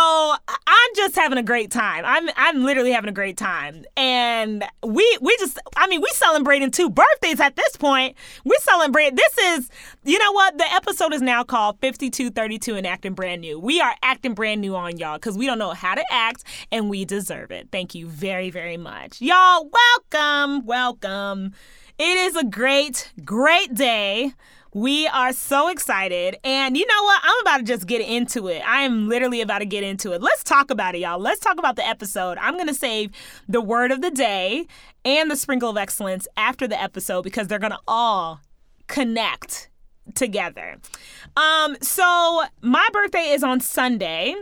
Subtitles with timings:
[0.82, 2.04] I'm just having a great time.
[2.06, 3.86] I'm I'm literally having a great time.
[3.96, 8.18] And we we just I mean, we celebrating two birthdays at this point.
[8.44, 9.70] We celebrate this is
[10.04, 10.58] you know what?
[10.58, 13.60] The episode is is now called 5232 and acting brand new.
[13.60, 16.90] We are acting brand new on y'all because we don't know how to act and
[16.90, 17.70] we deserve it.
[17.72, 19.22] Thank you very, very much.
[19.22, 19.70] Y'all,
[20.12, 21.54] welcome, welcome.
[22.00, 24.34] It is a great, great day.
[24.74, 26.38] We are so excited.
[26.44, 27.22] And you know what?
[27.24, 28.64] I'm about to just get into it.
[28.66, 30.22] I am literally about to get into it.
[30.22, 31.20] Let's talk about it, y'all.
[31.20, 32.38] Let's talk about the episode.
[32.40, 33.12] I'm going to save
[33.48, 34.66] the word of the day
[35.06, 38.40] and the sprinkle of excellence after the episode because they're going to all
[38.88, 39.70] connect
[40.16, 40.78] together.
[41.38, 44.36] Um, so my birthday is on Sunday.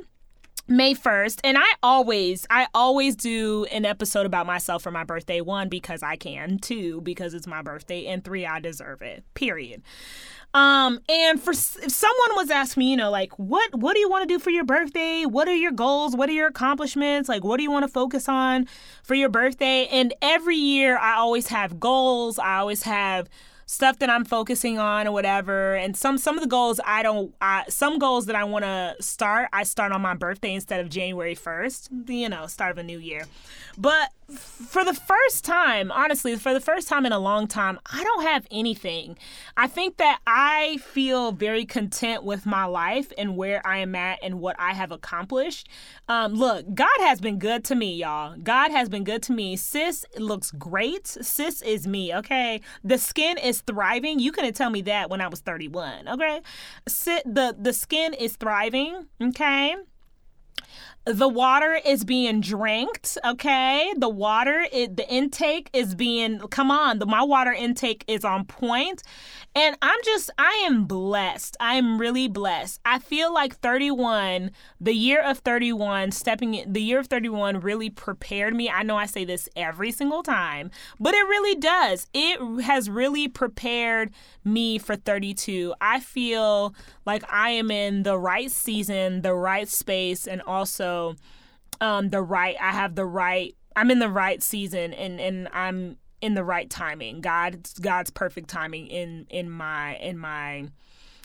[0.69, 5.41] May 1st and I always I always do an episode about myself for my birthday.
[5.41, 6.59] One because I can.
[6.59, 8.05] Two because it's my birthday.
[8.05, 9.23] And three I deserve it.
[9.33, 9.81] Period.
[10.53, 14.09] Um and for if someone was asking me you know like what what do you
[14.09, 15.25] want to do for your birthday?
[15.25, 16.15] What are your goals?
[16.15, 17.27] What are your accomplishments?
[17.27, 18.67] Like what do you want to focus on
[19.01, 19.87] for your birthday?
[19.87, 22.37] And every year I always have goals.
[22.37, 23.27] I always have
[23.69, 25.75] stuff that I'm focusing on or whatever.
[25.75, 28.95] And some some of the goals I don't I, some goals that I want to
[28.99, 32.83] start, I start on my birthday instead of January 1st, you know, start of a
[32.83, 33.25] new year.
[33.77, 38.03] But for the first time, honestly, for the first time in a long time, I
[38.03, 39.17] don't have anything.
[39.57, 44.19] I think that I feel very content with my life and where I am at
[44.21, 45.67] and what I have accomplished.
[46.07, 48.35] Um, look, God has been good to me, y'all.
[48.37, 49.55] God has been good to me.
[49.55, 51.07] Sis looks great.
[51.07, 52.61] Sis is me, okay?
[52.83, 54.19] The skin is thriving.
[54.19, 56.41] You couldn't tell me that when I was 31, okay?
[56.87, 59.75] Sit, the, the skin is thriving, okay?
[61.05, 63.93] The water is being drank okay?
[63.97, 68.45] The water it, the intake is being come on the my water intake is on
[68.45, 69.03] point.
[69.55, 71.57] And i'm just i am blessed.
[71.59, 72.79] I am really blessed.
[72.85, 77.89] I feel like 31 the year of 31 stepping in the year of 31 really
[77.89, 78.69] prepared me.
[78.69, 82.07] I know i say this every single time but it really does.
[82.13, 84.11] It has really prepared
[84.43, 86.73] me for 32 i feel
[87.05, 90.88] like i am in the right season the right space and also
[91.81, 95.97] um the right I have the right I'm in the right season and and I'm
[96.21, 97.21] in the right timing.
[97.21, 100.65] God's God's perfect timing in in my in my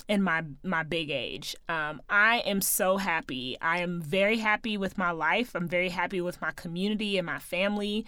[0.08, 1.56] in my my big age.
[1.68, 3.56] Um, I am so happy.
[3.60, 5.54] I am very happy with my life.
[5.54, 8.04] I'm very happy with my community and my family.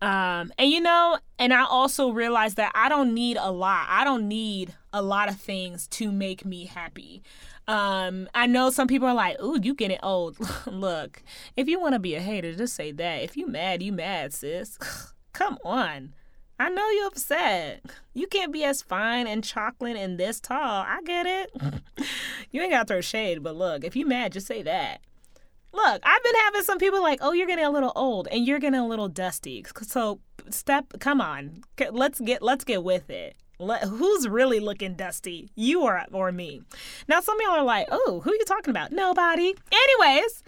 [0.00, 3.86] Um, and you know, and I also realize that I don't need a lot.
[3.88, 7.22] I don't need a lot of things to make me happy.
[7.66, 11.22] Um, I know some people are like, "Ooh, you getting old." Look,
[11.56, 13.22] if you want to be a hater, just say that.
[13.22, 14.78] If you mad, you mad, sis.
[15.32, 16.14] Come on.
[16.60, 17.86] I know you're upset.
[18.12, 20.84] You can't be as fine and chocolate and this tall.
[20.86, 21.50] I get it.
[22.50, 25.00] you ain't got to throw shade, but look, if you mad, just say that.
[25.72, 28.58] Look, I've been having some people like, "Oh, you're getting a little old and you're
[28.58, 31.62] getting a little dusty." So, step come on.
[31.92, 33.36] Let's get let's get with it.
[33.58, 35.48] Let, who's really looking dusty?
[35.54, 36.60] You or or me?
[37.08, 39.54] Now some of y'all are like, "Oh, who are you talking about?" Nobody.
[39.72, 40.42] Anyways,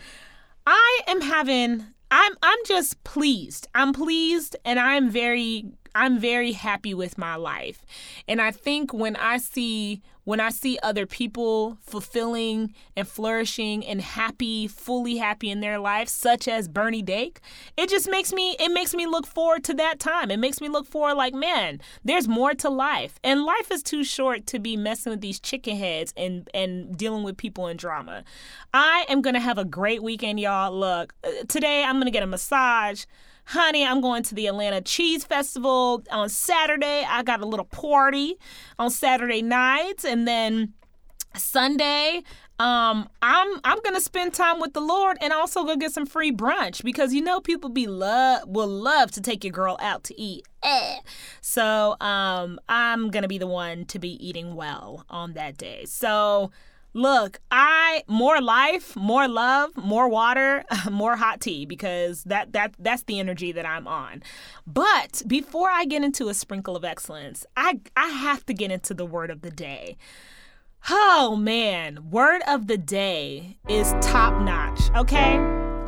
[0.66, 3.68] I am having I'm I'm just pleased.
[3.74, 7.84] I'm pleased and I'm very I'm very happy with my life.
[8.28, 14.00] And I think when I see when I see other people fulfilling and flourishing and
[14.00, 17.40] happy, fully happy in their life, such as Bernie Dake,
[17.76, 20.30] it just makes me it makes me look forward to that time.
[20.30, 23.18] It makes me look forward like, man, there's more to life.
[23.24, 27.24] And life is too short to be messing with these chicken heads and and dealing
[27.24, 28.22] with people in drama.
[28.72, 30.72] I am to have a great weekend, y'all.
[30.72, 33.04] Look, uh, today I'm to get a massage
[33.44, 37.04] honey, I'm going to the Atlanta Cheese Festival on Saturday.
[37.08, 38.36] I got a little party
[38.78, 40.04] on Saturday night.
[40.04, 40.74] And then
[41.36, 42.22] Sunday,
[42.58, 46.30] um, I'm I'm gonna spend time with the Lord and also go get some free
[46.30, 50.20] brunch because you know people be love will love to take your girl out to
[50.20, 50.46] eat.
[50.62, 50.98] Eh.
[51.40, 55.84] So um, I'm gonna be the one to be eating well on that day.
[55.86, 56.50] So
[56.94, 63.04] look, I more life, more love, more water, more hot tea because that that that's
[63.04, 64.22] the energy that I'm on.
[64.66, 68.94] But before I get into a sprinkle of excellence, I I have to get into
[68.94, 69.96] the word of the day.
[70.90, 75.36] Oh man, word of the day is top notch, okay?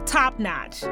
[0.07, 0.85] Top notch.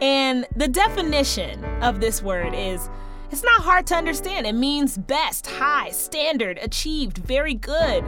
[0.00, 2.90] And the definition of this word is
[3.30, 4.46] it's not hard to understand.
[4.46, 8.04] It means best, high, standard, achieved, very good.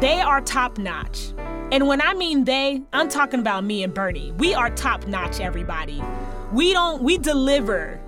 [0.00, 1.32] They are top notch.
[1.72, 4.32] And when I mean they, I'm talking about me and Bernie.
[4.32, 6.02] We are top notch, everybody.
[6.52, 8.00] We don't, we deliver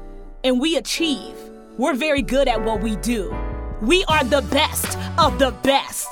[0.44, 1.34] and we achieve.
[1.78, 3.34] We're very good at what we do.
[3.82, 6.08] We are the best of the best.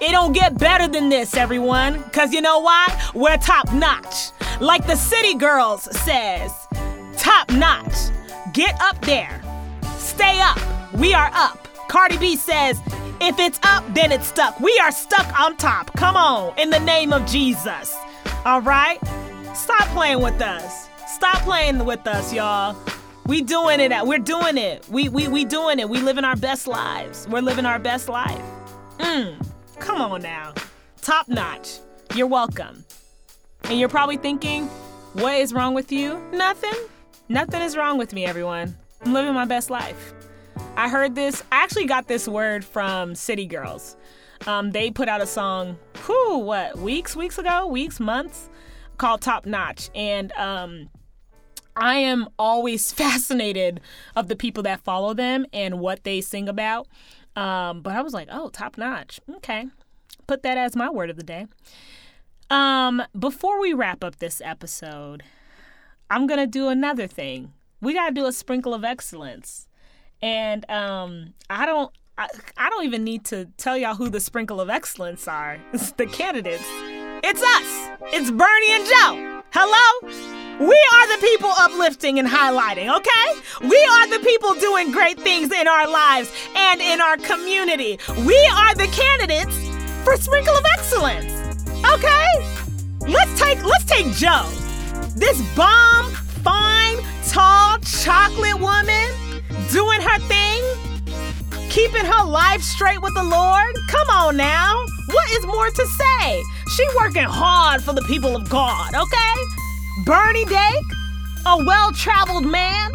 [0.00, 2.02] It don't get better than this, everyone.
[2.10, 3.10] Cause you know why?
[3.14, 4.30] We're top notch.
[4.60, 6.52] Like the City Girls says,
[7.16, 8.10] top notch.
[8.52, 9.40] Get up there.
[9.96, 10.58] Stay up.
[10.94, 11.68] We are up.
[11.88, 12.80] Cardi B says,
[13.20, 14.58] if it's up, then it's stuck.
[14.60, 15.92] We are stuck on top.
[15.96, 17.96] Come on, in the name of Jesus.
[18.44, 18.98] All right?
[19.54, 20.88] Stop playing with us.
[21.06, 22.76] Stop playing with us, y'all.
[23.26, 23.92] We doing it.
[24.06, 24.88] We're doing it.
[24.88, 25.88] We we we doing it.
[25.88, 27.26] We living our best lives.
[27.28, 28.40] We're living our best life.
[28.98, 29.46] Mm.
[29.78, 30.54] Come on now.
[31.02, 31.78] Top notch.
[32.14, 32.84] You're welcome.
[33.64, 34.66] And you're probably thinking,
[35.12, 36.18] what is wrong with you?
[36.32, 36.72] Nothing.
[37.28, 38.76] Nothing is wrong with me, everyone.
[39.04, 40.14] I'm living my best life.
[40.76, 43.96] I heard this, I actually got this word from City Girls.
[44.46, 48.48] Um, they put out a song, who what, weeks, weeks ago, weeks, months,
[48.96, 49.90] called Top Notch.
[49.94, 50.88] And um,
[51.78, 53.80] I am always fascinated
[54.16, 56.88] of the people that follow them and what they sing about.
[57.36, 59.20] Um, but I was like, oh, top notch.
[59.36, 59.66] Okay.
[60.26, 61.46] Put that as my word of the day.
[62.50, 65.22] Um, before we wrap up this episode,
[66.10, 67.52] I'm to do another thing.
[67.80, 69.67] We got to do a sprinkle of excellence.
[70.20, 74.60] And um, I don't I, I don't even need to tell y'all who the sprinkle
[74.60, 75.58] of excellence are.
[75.72, 76.64] It's the candidates.
[77.22, 77.90] It's us.
[78.12, 79.42] It's Bernie and Joe.
[79.52, 80.08] Hello?
[80.60, 83.68] We are the people uplifting and highlighting, okay?
[83.68, 87.98] We are the people doing great things in our lives and in our community.
[88.26, 89.56] We are the candidates
[90.02, 91.32] for Sprinkle of Excellence.
[91.94, 92.26] Okay?
[93.00, 94.48] Let's take let's take Joe.
[95.14, 96.10] This bomb,
[96.42, 96.98] fine,
[97.28, 98.47] tall, chocolate
[101.68, 103.76] keeping her life straight with the Lord.
[103.88, 104.84] Come on now.
[105.06, 106.42] What is more to say?
[106.74, 109.38] She working hard for the people of God, okay?
[110.04, 110.84] Bernie Dake,
[111.46, 112.90] a well traveled man,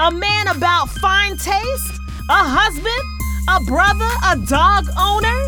[0.00, 3.04] a man about fine taste, a husband,
[3.50, 5.40] a brother, a dog owner,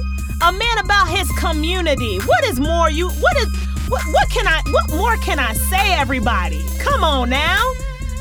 [0.43, 2.19] a man about his community.
[2.19, 3.49] What is more you what is
[3.89, 6.65] what what can I what more can I say everybody?
[6.79, 7.73] Come on now.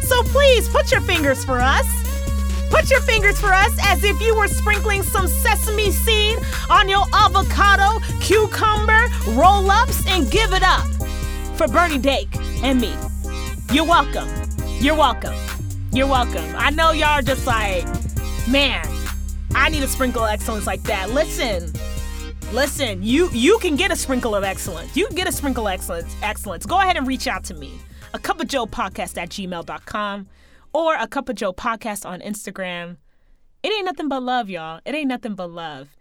[0.02, 2.05] So please put your fingers for us.
[2.70, 6.40] Put your fingers for us as if you were sprinkling some sesame seed
[6.70, 10.86] on your avocado, cucumber, roll ups, and give it up
[11.56, 12.94] for Bernie Dake and me.
[13.72, 14.28] You're welcome.
[14.80, 15.36] You're welcome.
[15.92, 16.44] You're welcome.
[16.58, 17.86] I know y'all are just like,
[18.48, 18.86] man,
[19.54, 21.12] I need a sprinkle of excellence like that.
[21.12, 21.72] Listen,
[22.52, 24.96] listen, you you can get a sprinkle of excellence.
[24.96, 26.14] You can get a sprinkle of excellence.
[26.22, 26.66] Excellence.
[26.66, 27.80] Go ahead and reach out to me.
[28.14, 30.28] A cup of Joe podcast at gmail.com
[30.76, 32.98] or a cup of Joe podcast on Instagram.
[33.64, 34.82] It ain't nothing but love, y'all.
[34.86, 35.96] It ain't nothing but love.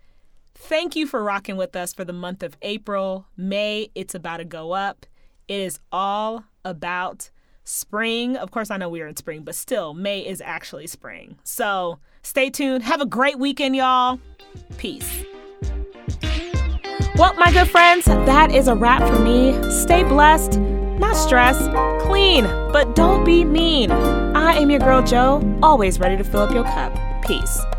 [0.52, 3.24] Thank you for rocking with us for the month of April.
[3.36, 5.06] May, it's about to go up.
[5.46, 7.30] It is all about
[7.62, 8.36] spring.
[8.36, 11.38] Of course, I know we are in spring, but still, May is actually spring.
[11.44, 12.82] So stay tuned.
[12.82, 14.18] Have a great weekend, y'all.
[14.76, 15.24] Peace.
[17.14, 19.52] Well, my good friends, that is a wrap for me.
[19.70, 24.23] Stay blessed, not stressed, clean, but don't be mean.
[24.34, 26.92] I am your girl, Joe, always ready to fill up your cup.
[27.24, 27.73] Peace.